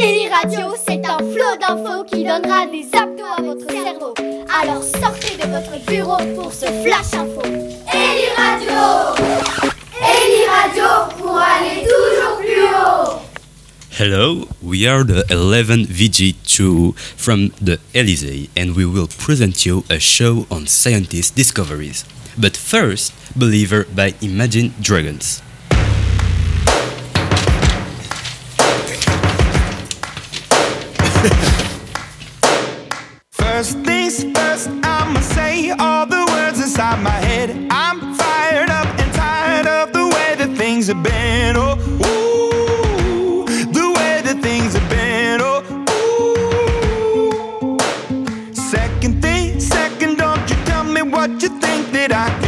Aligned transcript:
Eli 0.00 0.28
Radio, 0.28 0.76
c'est 0.86 1.04
un 1.04 1.18
flot 1.18 1.58
d'infos 1.60 2.04
qui 2.04 2.22
donnera 2.22 2.66
des 2.66 2.86
abdos 2.96 3.24
à 3.36 3.42
votre 3.42 3.68
cerveau. 3.68 4.14
Alors 4.62 4.80
sortez 4.82 5.36
de 5.36 5.50
votre 5.50 5.84
bureau 5.86 6.18
pour 6.36 6.52
ce 6.52 6.66
flash 6.66 7.14
info. 7.14 7.42
Eli 7.92 8.28
Radio 8.36 9.26
Eli 10.00 10.46
Radio 10.46 11.16
pour 11.18 11.36
aller 11.36 11.82
toujours 11.82 12.38
plus 12.38 12.62
haut. 12.62 13.18
Hello, 13.98 14.46
we 14.62 14.86
are 14.86 15.02
the 15.04 15.24
11 15.30 15.86
VG2 15.86 16.96
from 17.16 17.50
the 17.60 17.80
Elysee 17.92 18.48
and 18.56 18.76
we 18.76 18.84
will 18.84 19.08
present 19.08 19.66
you 19.66 19.82
a 19.90 19.98
show 19.98 20.46
on 20.48 20.68
scientist 20.68 21.34
discoveries. 21.34 22.04
But 22.36 22.56
first, 22.56 23.12
Believer 23.34 23.84
by 23.96 24.14
Imagine 24.20 24.72
Dragons. 24.80 25.42
First 33.32 33.78
things 33.84 34.22
first, 34.22 34.68
I'ma 34.84 35.20
say 35.20 35.70
all 35.70 36.06
the 36.06 36.24
words 36.30 36.60
inside 36.60 37.02
my 37.02 37.10
head. 37.10 37.50
I'm 37.70 38.14
fired 38.14 38.70
up 38.70 38.86
and 39.00 39.12
tired 39.12 39.66
of 39.66 39.92
the 39.92 40.06
way 40.06 40.36
that 40.36 40.56
things 40.56 40.86
have 40.86 41.02
been. 41.02 41.56
Oh, 41.56 41.76
ooh, 42.06 43.44
the 43.72 43.92
way 43.96 44.22
that 44.22 44.40
things 44.42 44.74
have 44.74 44.88
been. 44.88 45.40
Oh, 45.42 45.64
ooh. 47.72 48.54
Second 48.54 49.20
thing, 49.20 49.58
second, 49.58 50.18
don't 50.18 50.48
you 50.48 50.56
tell 50.66 50.84
me 50.84 51.02
what 51.02 51.42
you 51.42 51.48
think 51.58 51.90
that 51.90 52.12
I 52.12 52.28
can 52.40 52.47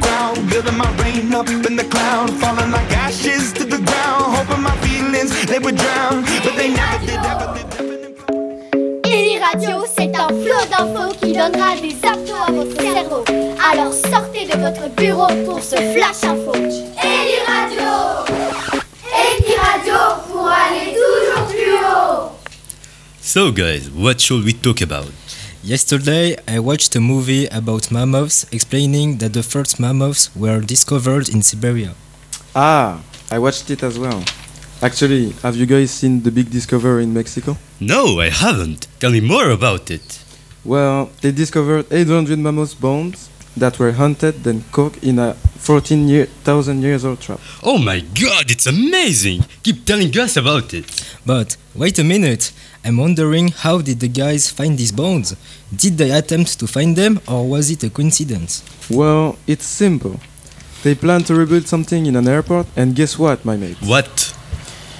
crowd, 0.00 0.36
building 0.48 0.76
my 0.76 0.90
rain 1.02 1.32
up 1.34 1.48
in 1.48 1.76
the 1.76 1.84
cloud, 1.84 2.30
falling 2.40 2.70
like 2.70 2.90
ashes 2.92 3.52
to 3.54 3.64
the 3.64 3.78
ground, 3.78 4.36
hoping 4.36 4.62
my 4.62 4.76
feelings 4.78 5.30
they 5.46 5.58
would 5.58 5.76
drown, 5.76 6.22
but 6.44 6.54
they 6.56 6.68
never 6.72 7.06
did. 7.06 7.18
Ever 7.18 7.54
did, 7.54 7.70
Radio, 9.52 9.84
c'est 9.96 10.14
un 10.16 10.28
flot 10.28 10.64
d'infos 10.70 11.12
qui 11.20 11.32
donnera 11.32 11.74
des 11.76 11.96
abdos 12.06 12.42
à 12.46 12.52
votre 12.52 12.80
cerveau. 12.80 13.24
Alors 13.72 13.92
sortez 13.92 14.44
de 14.46 14.56
votre 14.58 14.88
bureau 14.94 15.26
pour 15.44 15.60
ce 15.60 15.76
flash 15.76 16.22
info. 16.22 16.52
Eli 16.54 17.38
Radio 17.46 17.90
Eli 19.12 19.54
Radio 19.56 19.94
pour 20.30 20.46
aller 20.46 20.94
toujours 20.94 21.46
plus 21.48 21.74
haut. 21.74 22.30
So, 23.20 23.50
guys, 23.50 23.90
what 23.92 24.20
should 24.20 24.44
we 24.44 24.52
talk 24.54 24.82
about? 24.82 25.10
Yesterday, 25.62 26.36
I 26.48 26.58
watched 26.58 26.96
a 26.96 27.00
movie 27.00 27.46
about 27.48 27.90
mammoths 27.92 28.46
explaining 28.50 29.18
that 29.18 29.34
the 29.34 29.42
first 29.42 29.78
mammoths 29.78 30.34
were 30.34 30.60
discovered 30.60 31.28
in 31.28 31.42
Siberia. 31.42 31.92
Ah, 32.56 33.02
I 33.30 33.38
watched 33.38 33.70
it 33.70 33.82
as 33.82 33.98
well. 33.98 34.24
Actually, 34.80 35.32
have 35.42 35.56
you 35.56 35.66
guys 35.66 35.90
seen 35.90 36.22
the 36.22 36.30
big 36.30 36.50
discovery 36.50 37.02
in 37.02 37.12
Mexico? 37.12 37.58
No, 37.78 38.20
I 38.20 38.30
haven't. 38.30 38.86
Tell 39.00 39.10
me 39.10 39.20
more 39.20 39.50
about 39.50 39.90
it. 39.90 40.24
Well, 40.64 41.10
they 41.20 41.30
discovered 41.30 41.84
800 41.92 42.38
mammoth 42.38 42.80
bones 42.80 43.28
that 43.54 43.78
were 43.78 43.92
hunted 43.92 44.42
then 44.44 44.64
cooked 44.72 45.04
in 45.04 45.18
a 45.18 45.36
14,000 45.60 46.82
years 46.82 47.04
old 47.04 47.20
trap. 47.20 47.38
Oh 47.62 47.78
my 47.78 48.00
god, 48.00 48.50
it's 48.50 48.66
amazing! 48.66 49.44
Keep 49.62 49.84
telling 49.84 50.16
us 50.18 50.36
about 50.36 50.72
it. 50.74 50.86
But 51.24 51.56
wait 51.74 51.98
a 51.98 52.04
minute, 52.04 52.52
I'm 52.84 52.96
wondering 52.96 53.48
how 53.48 53.82
did 53.82 54.00
the 54.00 54.08
guys 54.08 54.50
find 54.50 54.78
these 54.78 54.90
bones? 54.90 55.36
Did 55.74 55.98
they 55.98 56.10
attempt 56.10 56.58
to 56.60 56.66
find 56.66 56.96
them 56.96 57.20
or 57.28 57.46
was 57.46 57.70
it 57.70 57.84
a 57.84 57.90
coincidence? 57.90 58.64
Well, 58.90 59.38
it's 59.46 59.66
simple. 59.66 60.18
They 60.82 60.94
planned 60.94 61.26
to 61.26 61.34
rebuild 61.34 61.68
something 61.68 62.06
in 62.06 62.16
an 62.16 62.26
airport, 62.26 62.66
and 62.74 62.96
guess 62.96 63.18
what, 63.18 63.44
my 63.44 63.56
mate? 63.56 63.76
What? 63.84 64.34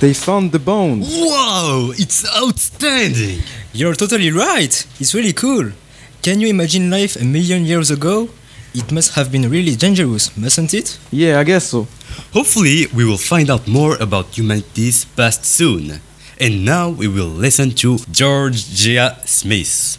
They 0.00 0.12
found 0.12 0.52
the 0.52 0.58
bones! 0.58 1.08
Wow, 1.10 1.92
it's 1.94 2.24
outstanding! 2.36 3.40
You're 3.72 3.94
totally 3.94 4.30
right! 4.30 4.86
It's 5.00 5.14
really 5.14 5.32
cool! 5.32 5.72
Can 6.20 6.38
you 6.40 6.48
imagine 6.48 6.90
life 6.90 7.16
a 7.16 7.24
million 7.24 7.64
years 7.64 7.90
ago? 7.90 8.28
It 8.72 8.92
must 8.92 9.14
have 9.14 9.32
been 9.32 9.50
really 9.50 9.74
dangerous, 9.74 10.36
mustn't 10.36 10.74
it? 10.74 10.98
Yeah, 11.10 11.40
I 11.40 11.44
guess 11.44 11.66
so. 11.66 11.88
Hopefully, 12.32 12.86
we 12.94 13.04
will 13.04 13.18
find 13.18 13.50
out 13.50 13.66
more 13.66 13.96
about 13.96 14.36
humanity's 14.38 15.04
past 15.04 15.44
soon. 15.44 16.00
And 16.38 16.64
now 16.64 16.88
we 16.88 17.08
will 17.08 17.28
listen 17.28 17.70
to 17.82 17.96
Jorja 17.96 19.26
Smith. 19.26 19.98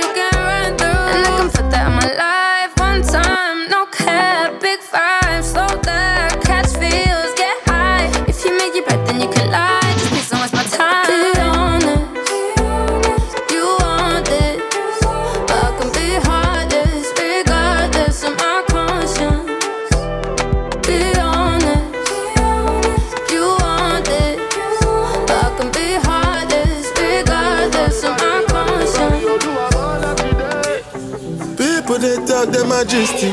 de 32.45 32.63
majesty. 32.63 33.27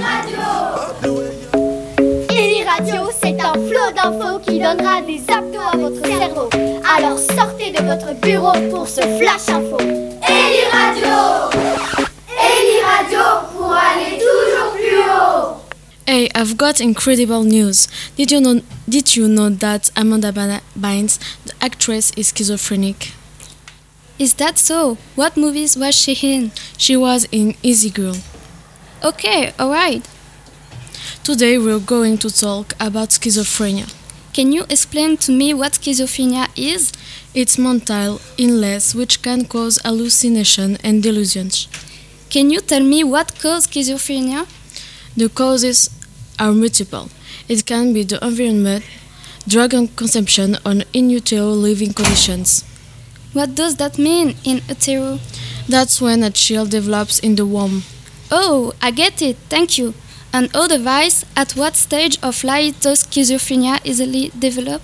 Ellie 2.31 2.65
Radio, 2.65 3.09
c'est 3.21 3.41
un 3.41 3.53
flot 3.55 3.93
d'infos 3.97 4.39
qui 4.41 4.59
donnera 4.59 5.01
des 5.03 5.23
abdos 5.29 5.61
à 5.73 5.77
votre 5.77 6.05
cerveau. 6.05 6.51
Alors 6.97 7.19
sortez 7.19 7.71
de 7.71 7.83
votre 7.85 8.13
bureau 8.21 8.53
pour 8.71 8.87
ce 8.87 9.01
flash 9.01 9.49
info. 9.49 9.79
Ellie 9.79 10.69
Radio 10.71 11.51
Ellie 12.29 12.83
Radio 12.85 13.49
pour 13.57 13.73
aller 13.73 14.19
toujours 14.19 14.73
plus 14.75 14.99
haut. 14.99 15.57
Hey, 16.07 16.29
I've 16.35 16.57
got 16.57 16.81
incredible 16.81 17.45
news. 17.45 17.89
Did 18.17 18.31
you 18.31 18.41
know 18.41 18.61
did 18.89 19.17
you 19.17 19.29
know 19.29 19.49
that 19.49 19.91
Amanda 19.97 20.33
Bynes, 20.33 21.19
the 21.47 21.55
actress, 21.61 22.13
is 22.17 22.33
schizophrenic? 22.35 23.13
Is 24.19 24.35
that 24.35 24.59
so? 24.59 24.99
What 25.15 25.37
movies 25.37 25.77
was 25.77 25.95
she 25.95 26.15
in? 26.23 26.51
She 26.77 26.97
was 26.97 27.27
in 27.31 27.55
Easy 27.63 27.91
Girl. 27.91 28.17
Okay, 29.01 29.53
alright. 29.61 30.05
Today 31.23 31.57
we're 31.57 31.79
going 31.79 32.19
to 32.19 32.31
talk 32.31 32.75
about 32.81 33.11
schizophrenia. 33.11 33.95
Can 34.33 34.51
you 34.51 34.65
explain 34.69 35.17
to 35.19 35.31
me 35.31 35.55
what 35.55 35.75
schizophrenia 35.75 36.49
is? 36.57 36.93
It's 37.33 37.57
mental 37.59 38.21
illness 38.39 38.97
which 38.97 39.23
can 39.23 39.45
cause 39.45 39.79
hallucination 39.85 40.79
and 40.83 41.01
delusions. 41.01 41.69
Can 42.29 42.51
you 42.51 42.59
tell 42.59 42.83
me 42.83 43.05
what 43.05 43.39
causes 43.39 43.69
schizophrenia? 43.69 44.49
The 45.17 45.29
causes 45.29 45.91
are 46.37 46.51
multiple. 46.51 47.09
It 47.49 47.67
can 47.67 47.93
be 47.93 48.03
the 48.03 48.19
environment, 48.27 48.85
drug 49.47 49.71
consumption, 49.95 50.57
or 50.67 50.83
in 50.93 51.09
utero 51.09 51.51
living 51.51 51.93
conditions. 51.93 52.65
What 53.33 53.55
does 53.55 53.77
that 53.77 53.97
mean 53.97 54.35
in 54.43 54.61
utero? 54.69 55.21
That's 55.69 56.01
when 56.01 56.25
a 56.25 56.31
child 56.31 56.71
develops 56.71 57.21
in 57.21 57.37
the 57.37 57.47
womb. 57.47 57.85
Oh, 58.31 58.75
I 58.83 58.91
get 58.91 59.23
it, 59.23 59.37
thank 59.49 59.79
you. 59.79 59.95
And 60.33 60.51
otherwise, 60.55 61.25
at 61.35 61.53
what 61.53 61.77
stage 61.77 62.19
of 62.23 62.45
life 62.45 62.81
does 62.81 63.05
schizophrenia 63.05 63.81
easily 63.85 64.31
develop? 64.39 64.83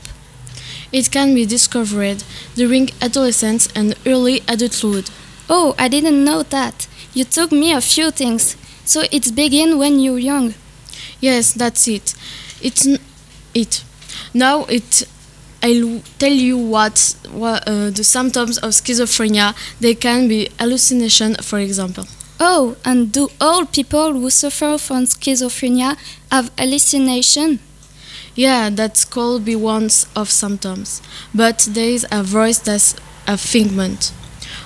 It 0.91 1.11
can 1.11 1.35
be 1.35 1.45
discovered 1.45 2.23
during 2.55 2.91
adolescence 3.03 3.69
and 3.75 3.95
early 4.07 4.41
adulthood. 4.49 5.11
Oh, 5.51 5.75
I 5.79 5.89
didn't 5.89 6.25
know 6.25 6.43
that. 6.45 6.89
You 7.13 7.25
told 7.25 7.53
me 7.53 7.73
a 7.73 7.81
few 7.81 8.11
things. 8.11 8.57
So 8.85 9.03
it's 9.11 9.31
begin 9.31 9.79
when 9.79 9.99
you're 9.99 10.19
young. 10.19 10.55
Yes, 11.21 11.53
that's 11.53 11.89
it. 11.89 12.15
It's 12.63 12.87
n- 12.87 12.99
it. 13.55 13.85
Now 14.33 14.65
it. 14.65 15.07
I'll 15.63 16.03
tell 16.19 16.33
you 16.33 16.59
what, 16.59 17.17
what 17.31 17.67
uh, 17.67 17.91
the 17.91 18.05
symptoms 18.05 18.59
of 18.59 18.71
schizophrenia. 18.71 19.55
They 19.81 19.95
can 19.95 20.29
be 20.29 20.51
hallucination, 20.59 21.37
for 21.37 21.59
example. 21.59 22.07
Oh, 22.41 22.77
and 22.85 23.13
do 23.13 23.29
all 23.41 23.65
people 23.65 24.13
who 24.13 24.31
suffer 24.31 24.77
from 24.79 25.05
schizophrenia 25.05 25.97
have 26.31 26.51
hallucination? 26.59 27.61
Yeah, 28.35 28.71
that's 28.71 29.05
called 29.05 29.45
be 29.45 29.55
one 29.55 29.89
of 30.17 30.31
symptoms. 30.31 31.01
But 31.33 31.69
there 31.71 31.91
is 31.91 32.07
a 32.11 32.23
voice 32.23 32.59
that's 32.59 32.97
a 33.27 33.39
figment 33.39 34.13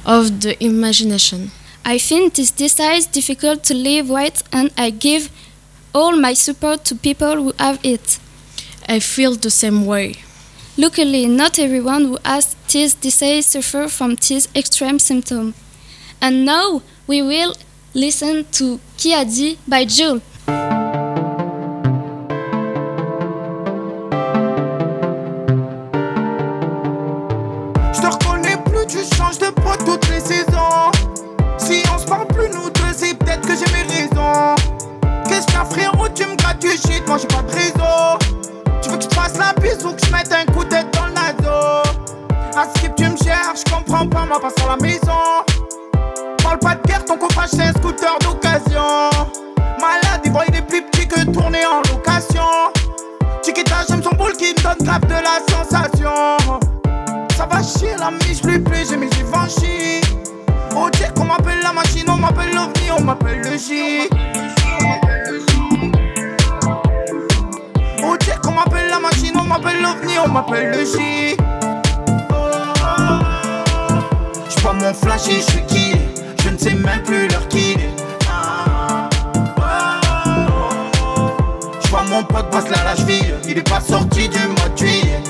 of 0.06 0.40
the 0.40 0.62
imagination. 0.64 1.50
I 1.84 1.98
find 1.98 2.32
this 2.32 2.50
disease 2.50 3.06
difficult 3.06 3.64
to 3.64 3.74
live 3.74 4.08
with, 4.08 4.42
and 4.52 4.70
I 4.76 4.90
give 4.90 5.30
all 5.94 6.16
my 6.16 6.34
support 6.34 6.84
to 6.86 6.94
people 6.94 7.36
who 7.36 7.52
have 7.58 7.78
it. 7.82 8.18
I 8.88 9.00
feel 9.00 9.34
the 9.34 9.50
same 9.50 9.84
way. 9.84 10.14
Luckily, 10.76 11.26
not 11.26 11.58
everyone 11.58 12.04
who 12.04 12.18
has 12.24 12.54
this 12.72 12.94
disease 12.94 13.46
suffers 13.46 13.92
from 13.94 14.14
this 14.14 14.48
extreme 14.54 14.98
symptom. 14.98 15.54
And 16.20 16.44
now 16.44 16.82
we 17.08 17.22
will 17.22 17.54
listen 17.94 18.44
to 18.52 18.78
Qui 18.96 19.14
a 19.14 19.24
dit 19.24 19.56
by 19.66 19.88
Jules. 19.88 20.20
Je 27.92 28.00
te 28.00 28.06
reconnais 28.06 28.56
plus, 28.64 28.86
tu 28.86 28.98
changes 29.16 29.38
de 29.38 29.50
peau 29.50 29.74
toutes 29.84 30.08
les 30.10 30.20
saisons. 30.20 30.92
Si 31.56 31.82
on 31.94 31.98
se 31.98 32.06
parle 32.06 32.26
plus, 32.28 32.48
nous 32.50 32.70
deux, 32.70 32.92
c'est 32.94 33.14
peut-être 33.14 33.46
que 33.46 33.54
j'ai 33.54 33.72
mes 33.72 33.84
raisons. 33.84 34.54
Qu'est-ce 35.28 35.56
a, 35.56 35.64
frérot, 35.64 36.08
tu 36.14 36.26
me 36.26 36.36
grattes 36.36 36.60
du 36.60 36.70
shit, 36.70 37.06
moi 37.06 37.16
j'ai 37.18 37.28
pas 37.28 37.42
de 37.42 37.52
réseau. 37.52 38.18
Tu 38.82 38.90
veux 38.90 38.98
que 38.98 39.04
je 39.04 39.08
fasse 39.08 39.38
la 39.38 39.52
bise 39.60 39.84
ou 39.84 39.92
que 39.92 40.04
je 40.04 40.12
mette 40.12 40.32
un 40.32 40.44
coup 40.52 40.64
de 40.64 40.70
dans 40.70 41.06
le 41.06 41.12
naso? 41.12 41.88
À 42.56 42.68
skip, 42.76 42.94
tu 42.96 43.04
me 43.04 43.16
cherches, 43.16 43.60
je 43.66 43.72
comprends 43.72 44.06
pas, 44.06 44.26
moi 44.26 44.40
passe 44.40 44.54
à 44.64 44.70
la 44.70 44.76
maison. 44.76 45.57
Parle 46.48 46.60
pas 46.60 46.76
de 46.76 46.88
guerre, 46.88 47.04
ton 47.04 47.18
coffrage 47.18 47.50
c'est 47.50 47.60
un 47.60 47.72
scooter 47.72 48.18
d'occasion. 48.20 49.10
Malade, 49.78 50.22
il 50.24 50.32
voit 50.32 50.46
des 50.46 50.62
plus 50.62 50.80
petits 50.80 51.06
que 51.06 51.30
tourner 51.30 51.58
en 51.66 51.82
location. 51.92 52.42
Chiquita, 53.44 53.84
j'aime 53.86 54.02
son 54.02 54.16
boule 54.16 54.32
qui 54.32 54.54
me 54.54 54.62
donne 54.62 54.78
grave 54.80 55.02
de 55.02 55.12
la 55.12 55.42
sensation. 55.54 56.38
Ça 57.36 57.46
va 57.50 57.62
chier 57.62 57.96
la 57.98 58.10
miche, 58.12 58.40
plus 58.40 58.62
plus, 58.62 58.88
j'ai 58.88 58.96
mes 58.96 59.10
Givenchy. 59.10 60.00
Oh, 60.74 60.88
dire 60.88 61.12
qu'on 61.12 61.24
m'appelle 61.26 61.60
la 61.62 61.74
machine, 61.74 62.08
on 62.08 62.16
m'appelle 62.16 62.54
l'OVNI, 62.54 62.92
on 62.98 63.02
m'appelle 63.02 63.42
le 63.42 63.58
J. 63.58 64.08
Oh, 68.02 68.16
dire 68.16 68.40
qu'on 68.40 68.52
m'appelle 68.52 68.88
la 68.88 68.98
machine, 68.98 69.36
on 69.38 69.44
m'appelle 69.44 69.82
l'OVNI, 69.82 70.18
on 70.24 70.28
m'appelle 70.28 70.70
le 70.70 70.86
J. 70.86 71.36
J'suis 74.48 74.62
pas 74.62 74.72
mon 74.72 74.94
flashy, 74.94 75.42
j'suis 75.42 75.66
qui? 75.66 75.87
Sais 76.58 76.74
même 76.74 77.02
plus 77.04 77.28
leur 77.28 77.46
qui 77.48 77.76
J'suis 81.80 81.92
pas 81.92 82.02
mon 82.08 82.22
pote, 82.24 82.50
passe 82.50 82.68
là 82.68 82.84
la 82.84 82.96
cheville 82.96 83.34
Il 83.48 83.58
est 83.58 83.68
pas 83.68 83.80
sorti 83.80 84.28
du 84.28 84.38
mois 84.38 84.68
de 84.74 84.78
juillet. 84.78 85.22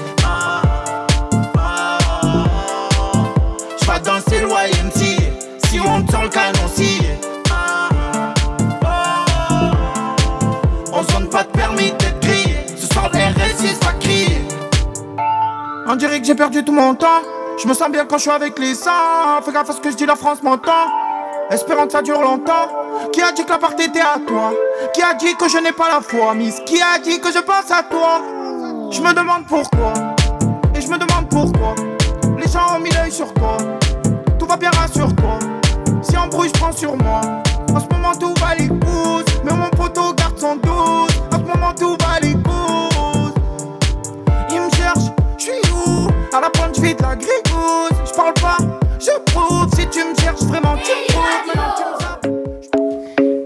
J'vais 3.82 4.00
danser 4.00 4.40
le 4.40 5.68
Si 5.68 5.80
on 5.80 6.02
te 6.02 6.12
sort 6.12 6.22
le 6.22 6.28
canon 6.28 6.68
scié 6.74 7.18
On 10.92 11.02
se 11.02 11.12
donne 11.12 11.28
pas 11.28 11.44
de 11.44 11.48
permis 11.50 11.92
d'être 11.92 12.20
grillé. 12.20 12.56
Ce 12.76 12.86
soir 12.86 13.10
le 13.12 13.18
RSI 13.18 13.74
va 13.82 13.92
crier 14.00 14.42
On 15.86 15.94
dirait 15.94 16.20
que 16.20 16.26
j'ai 16.26 16.34
perdu 16.34 16.64
tout 16.64 16.72
mon 16.72 16.94
temps. 16.94 17.22
Je 17.62 17.66
me 17.68 17.74
sens 17.74 17.90
bien 17.90 18.06
quand 18.06 18.18
je 18.18 18.22
suis 18.22 18.30
avec 18.30 18.58
les 18.58 18.74
sangs 18.74 19.42
Fais 19.44 19.52
gaffe 19.52 19.68
à 19.70 19.72
ce 19.72 19.80
que 19.80 19.90
je 19.90 19.96
dis, 19.96 20.06
la 20.06 20.16
France 20.16 20.42
m'entend 20.42 21.07
Espérant 21.50 21.86
que 21.86 21.92
ça 21.92 22.02
dure 22.02 22.20
longtemps. 22.20 22.68
Qui 23.12 23.22
a 23.22 23.32
dit 23.32 23.44
que 23.44 23.50
la 23.50 23.58
part 23.58 23.72
était 23.72 24.00
à 24.00 24.18
toi? 24.26 24.52
Qui 24.92 25.02
a 25.02 25.14
dit 25.14 25.34
que 25.34 25.48
je 25.48 25.58
n'ai 25.58 25.72
pas 25.72 25.88
la 25.88 26.00
foi 26.00 26.34
Miss? 26.34 26.60
Qui 26.66 26.80
a 26.80 26.98
dit 26.98 27.20
que 27.20 27.32
je 27.32 27.38
pense 27.38 27.70
à 27.70 27.82
toi? 27.82 28.20
Je 28.90 29.00
me 29.00 29.14
demande 29.14 29.46
pourquoi. 29.46 29.92
Et 30.74 30.80
je 30.80 30.88
me 30.88 30.98
demande 30.98 31.28
pourquoi. 31.30 31.74
Les 32.38 32.48
gens 32.50 32.76
ont 32.76 32.80
mis 32.80 32.90
l'œil 32.90 33.10
sur 33.10 33.32
toi. 33.34 33.56
Tout 34.38 34.46
va 34.46 34.56
bien 34.56 34.70
rassure-toi. 34.70 35.38
Si 36.02 36.16
on 36.18 36.28
brouille 36.28 36.48
je 36.48 36.60
prends 36.60 36.72
sur 36.72 36.96
moi. 36.96 37.20
En 37.74 37.80
ce 37.80 37.86
moment 37.94 38.14
tout 38.14 38.34
va 38.40 38.54
les 38.54 38.68
Mais 39.44 39.52
mon 39.52 39.68
poteau 39.70 40.12
garde 40.14 40.38
son 40.38 40.56
doute 40.56 41.22
En 41.32 41.36
ce 41.36 41.56
moment 41.56 41.74
tout 41.78 41.96
va 42.00 42.20
les 42.20 42.34
Il 44.50 44.60
me 44.60 44.70
cherche, 44.74 45.12
je 45.36 45.42
suis 45.44 45.52
où? 45.72 46.08
À 46.34 46.40
la 46.40 46.50
pointe 46.50 46.76
je 46.76 46.80
de 46.80 47.02
la 47.02 47.16
grigousse 47.16 47.90
Je 48.06 48.14
parle 48.14 48.34
pas, 48.34 48.58
je 49.00 49.18
prouve 49.32 49.68
Si 49.76 49.86
tu 49.88 50.00
me 50.04 50.14
cherches 50.20 50.42
vraiment 50.42 50.76
tu 50.76 51.12
zappes. 51.12 52.26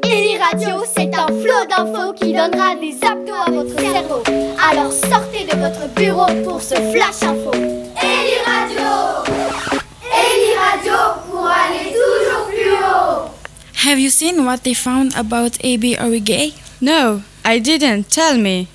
Ellie 0.05 0.39
Radio, 0.39 0.85
c'est 0.95 1.11
un 1.15 1.27
flot 1.27 1.67
d'infos 1.69 2.13
qui 2.15 2.33
donnera 2.33 2.75
des 2.77 2.97
abdos 3.05 3.35
à 3.47 3.51
votre 3.51 3.79
cerveau. 3.79 4.23
Alors 4.71 4.93
sortez 4.93 5.45
de 5.45 5.57
votre 5.59 5.89
bureau 5.95 6.27
pour 6.45 6.61
ce 6.61 6.75
flash 6.75 7.23
info. 7.23 7.53
Ellie 7.53 8.41
Radio 8.47 8.89
Ellie 10.05 10.55
Radio 10.57 10.99
pour 11.31 11.47
aller 11.47 11.93
toujours 11.93 12.47
plus 12.49 12.73
haut. 12.73 13.29
Have 13.85 13.99
you 13.99 14.11
seen 14.11 14.45
what 14.45 14.59
they 14.63 14.75
found 14.75 15.15
about 15.17 15.59
A.B. 15.65 15.97
Origay? 15.99 16.55
No, 16.81 17.23
I 17.45 17.59
didn't. 17.59 18.09
Tell 18.11 18.39
me. 18.39 18.69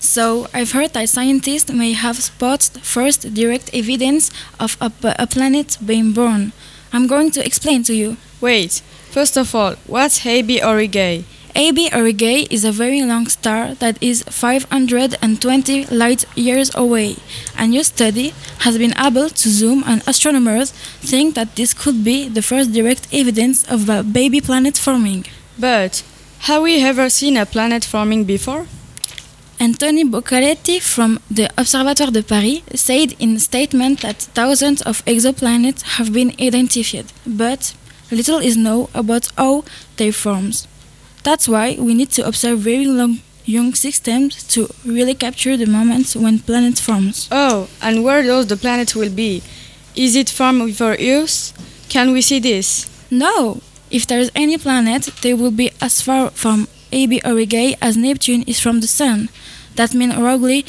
So, 0.00 0.46
I've 0.54 0.72
heard 0.72 0.92
that 0.92 1.08
scientists 1.08 1.72
may 1.72 1.92
have 1.92 2.16
spotted 2.22 2.82
first 2.82 3.34
direct 3.34 3.70
evidence 3.74 4.30
of 4.60 4.76
a 4.80 5.26
planet 5.26 5.76
being 5.84 6.12
born. 6.12 6.52
I'm 6.92 7.06
going 7.06 7.30
to 7.32 7.44
explain 7.44 7.82
to 7.84 7.94
you. 7.94 8.16
Wait. 8.40 8.82
First 9.10 9.36
of 9.36 9.54
all, 9.54 9.74
what's 9.86 10.20
Habi 10.20 10.60
Aurigae? 10.60 11.24
AB 11.56 11.90
Aurigae 11.90 12.46
is 12.50 12.64
a 12.64 12.70
very 12.70 13.02
long 13.02 13.26
star 13.26 13.74
that 13.76 14.00
is 14.00 14.22
520 14.28 15.86
light 15.86 16.24
years 16.36 16.70
away. 16.76 17.16
A 17.56 17.66
new 17.66 17.82
study 17.82 18.32
has 18.60 18.78
been 18.78 18.94
able 18.96 19.28
to 19.28 19.48
zoom, 19.48 19.82
and 19.84 20.02
astronomers 20.06 20.70
think 21.00 21.34
that 21.34 21.56
this 21.56 21.74
could 21.74 22.04
be 22.04 22.28
the 22.28 22.42
first 22.42 22.72
direct 22.72 23.08
evidence 23.12 23.64
of 23.64 23.88
a 23.88 24.04
baby 24.04 24.40
planet 24.40 24.76
forming. 24.78 25.24
But 25.58 26.04
have 26.40 26.62
we 26.62 26.84
ever 26.84 27.10
seen 27.10 27.36
a 27.36 27.44
planet 27.46 27.84
forming 27.84 28.24
before? 28.24 28.66
Anthony 29.60 30.04
Boccaletti 30.04 30.80
from 30.80 31.18
the 31.28 31.50
Observatoire 31.58 32.12
de 32.12 32.22
Paris 32.22 32.62
said 32.74 33.14
in 33.18 33.34
a 33.34 33.40
statement 33.40 34.02
that 34.02 34.28
thousands 34.34 34.82
of 34.82 35.04
exoplanets 35.04 35.82
have 35.96 36.12
been 36.12 36.32
identified, 36.40 37.06
but 37.26 37.74
little 38.12 38.38
is 38.38 38.56
known 38.56 38.86
about 38.94 39.28
how 39.36 39.64
they 39.96 40.12
form. 40.12 40.52
That's 41.24 41.48
why 41.48 41.76
we 41.76 41.94
need 41.94 42.10
to 42.12 42.26
observe 42.26 42.60
very 42.60 42.86
long 42.86 43.18
young 43.46 43.74
systems 43.74 44.44
to 44.44 44.68
really 44.84 45.14
capture 45.14 45.56
the 45.56 45.66
moments 45.66 46.14
when 46.14 46.38
planets 46.38 46.80
form. 46.80 47.12
Oh, 47.32 47.68
and 47.82 48.04
where 48.04 48.22
does 48.22 48.46
the 48.46 48.56
planet 48.56 48.94
will 48.94 49.10
be? 49.10 49.42
Is 49.96 50.14
it 50.14 50.30
formed 50.30 50.62
with 50.62 50.80
our 50.80 50.96
ears? 50.98 51.52
Can 51.88 52.12
we 52.12 52.20
see 52.22 52.38
this? 52.38 52.88
No! 53.10 53.60
If 53.90 54.06
there 54.06 54.20
is 54.20 54.30
any 54.36 54.58
planet, 54.58 55.10
they 55.22 55.34
will 55.34 55.50
be 55.50 55.72
as 55.80 56.00
far 56.00 56.30
from 56.30 56.68
AB 56.92 57.20
Aurigae 57.24 57.76
as 57.80 57.96
Neptune 57.96 58.42
is 58.42 58.60
from 58.60 58.80
the 58.80 58.86
Sun. 58.86 59.28
That 59.76 59.94
means 59.94 60.16
roughly 60.16 60.64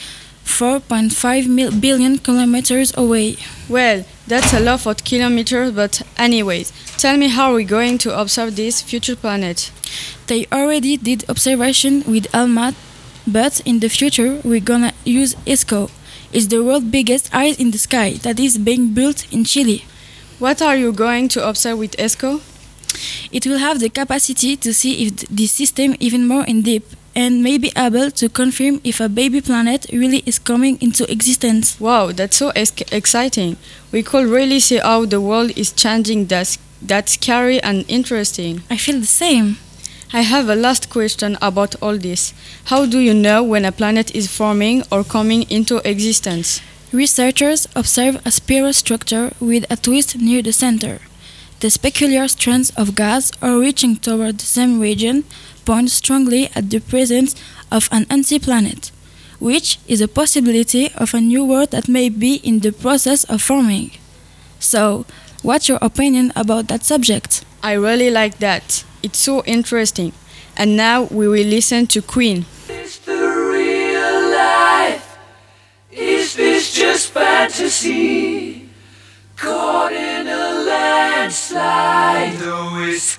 4.5 0.46 1.80
billion 1.80 2.18
kilometers 2.18 2.96
away. 2.98 3.38
Well, 3.70 4.04
that's 4.28 4.54
a 4.54 4.60
lot 4.60 4.86
of 4.86 5.04
kilometers, 5.04 5.72
but 5.72 6.02
anyways, 6.18 6.74
tell 6.98 7.18
me 7.18 7.28
how 7.30 7.54
we're 7.54 7.68
going 7.68 7.98
to 8.00 8.20
observe 8.20 8.56
this 8.56 8.82
future 8.82 9.16
planet. 9.16 9.72
They 10.28 10.46
already 10.52 10.98
did 10.98 11.30
observation 11.30 12.04
with 12.06 12.28
ALMA, 12.34 12.74
but 13.26 13.62
in 13.62 13.80
the 13.80 13.90
future 13.90 14.42
we're 14.44 14.60
gonna 14.60 14.94
use 15.06 15.36
ESCO. 15.46 15.90
It's 16.34 16.48
the 16.48 16.64
world's 16.64 16.86
biggest 16.86 17.34
eye 17.34 17.56
in 17.58 17.72
the 17.72 17.78
sky 17.78 18.14
that 18.24 18.40
is 18.40 18.58
being 18.58 18.94
built 18.94 19.32
in 19.32 19.46
Chile. 19.46 19.86
What 20.40 20.62
are 20.62 20.76
you 20.76 20.92
going 20.92 21.28
to 21.30 21.48
observe 21.48 21.80
with 21.80 21.98
ESCO? 21.98 22.42
It 23.32 23.46
will 23.46 23.58
have 23.58 23.80
the 23.80 23.90
capacity 23.90 24.56
to 24.58 24.74
see 24.74 25.06
if 25.06 25.16
th- 25.16 25.30
this 25.30 25.52
system 25.52 25.96
even 26.00 26.28
more 26.28 26.46
in 26.46 26.62
deep 26.62 26.86
and 27.16 27.44
may 27.44 27.58
be 27.58 27.72
able 27.76 28.12
to 28.12 28.30
confirm 28.30 28.80
if 28.84 29.00
a 29.00 29.10
baby 29.10 29.42
planet 29.42 29.86
really 29.92 30.24
is 30.26 30.40
coming 30.40 30.78
into 30.82 31.10
existence. 31.12 31.80
Wow, 31.80 32.12
that's 32.12 32.38
so 32.38 32.50
ex- 32.56 32.82
exciting. 32.92 33.58
We 33.92 34.04
could 34.04 34.28
really 34.28 34.60
see 34.60 34.78
how 34.78 35.06
the 35.06 35.20
world 35.20 35.52
is 35.58 35.72
changing. 35.72 36.26
That's, 36.26 36.58
that's 36.82 37.14
scary 37.14 37.62
and 37.62 37.86
interesting. 37.88 38.64
I 38.70 38.78
feel 38.78 39.00
the 39.00 39.06
same. 39.06 39.58
I 40.12 40.22
have 40.22 40.50
a 40.50 40.56
last 40.56 40.90
question 40.90 41.38
about 41.42 41.76
all 41.82 41.98
this. 41.98 42.34
How 42.66 42.86
do 42.86 43.00
you 43.00 43.14
know 43.14 43.44
when 43.44 43.66
a 43.66 43.72
planet 43.72 44.16
is 44.16 44.28
forming 44.28 44.84
or 44.92 45.04
coming 45.04 45.44
into 45.52 45.78
existence? 45.88 46.62
Researchers 46.92 47.68
observe 47.76 48.20
a 48.26 48.32
spiral 48.32 48.74
structure 48.74 49.32
with 49.40 49.66
a 49.70 49.76
twist 49.76 50.18
near 50.18 50.42
the 50.42 50.52
center. 50.52 51.00
The 51.60 51.78
peculiar 51.82 52.30
strands 52.30 52.70
of 52.78 52.96
gas 52.96 53.34
are 53.42 53.60
reaching 53.60 53.98
toward 53.98 54.38
the 54.38 54.46
same 54.46 54.80
region 54.80 55.26
point 55.66 55.92
strongly 55.92 56.50
at 56.56 56.70
the 56.70 56.80
presence 56.80 57.36
of 57.70 57.90
an 57.92 58.06
anti-planet, 58.10 58.92
which 59.40 59.78
is 59.86 60.00
a 60.00 60.08
possibility 60.08 60.90
of 60.96 61.14
a 61.14 61.20
new 61.20 61.44
world 61.44 61.72
that 61.72 61.90
may 61.90 62.08
be 62.08 62.36
in 62.36 62.60
the 62.60 62.72
process 62.72 63.26
of 63.26 63.42
forming. 63.42 63.92
So, 64.60 65.06
what's 65.42 65.68
your 65.68 65.80
opinion 65.82 66.32
about 66.34 66.70
that 66.70 66.86
subject? 66.86 67.44
I 67.62 67.74
really 67.74 68.10
like 68.10 68.38
that. 68.40 68.86
It's 69.04 69.20
so 69.20 69.44
interesting. 69.44 70.14
And 70.56 70.78
now 70.78 71.04
we 71.04 71.28
will 71.28 71.46
listen 71.46 71.88
to 71.88 72.02
Queen. 72.02 72.46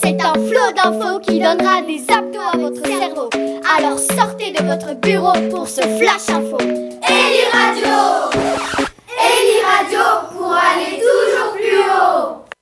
c'est 0.00 0.20
un 0.20 0.34
flot 0.34 0.72
d'infos 0.74 1.20
qui 1.20 1.38
donnera 1.38 1.80
des 1.82 2.02
abdos 2.12 2.40
à 2.52 2.56
votre 2.56 2.84
cerveau. 2.86 3.30
Alors 3.76 3.98
sortez 3.98 4.50
de 4.50 4.62
votre 4.64 4.94
bureau 4.94 5.32
pour 5.50 5.68
ce 5.68 5.80
flash 5.82 6.28
info. 6.28 6.58
Eli 6.58 7.44
Radio 7.52 8.40
Eli 9.08 9.60
Radio 9.64 10.00
pour 10.36 10.52
aller 10.52 10.93